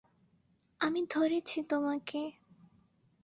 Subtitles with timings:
[0.81, 2.21] আমি ধরেছি তোমাকে।